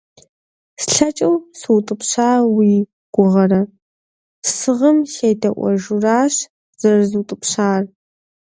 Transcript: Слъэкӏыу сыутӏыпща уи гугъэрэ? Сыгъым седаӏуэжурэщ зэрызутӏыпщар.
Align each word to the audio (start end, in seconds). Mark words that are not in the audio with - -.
Слъэкӏыу 0.85 1.35
сыутӏыпща 1.59 2.29
уи 2.55 2.73
гугъэрэ? 3.13 3.61
Сыгъым 4.55 4.97
седаӏуэжурэщ 5.13 6.35
зэрызутӏыпщар. 6.79 7.83